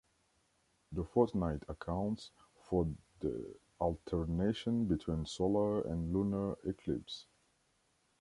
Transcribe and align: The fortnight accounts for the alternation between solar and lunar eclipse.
The 0.93 1.03
fortnight 1.03 1.61
accounts 1.67 2.31
for 2.63 2.89
the 3.19 3.53
alternation 3.79 4.85
between 4.87 5.27
solar 5.27 5.81
and 5.81 6.11
lunar 6.11 6.53
eclipse. 6.65 7.27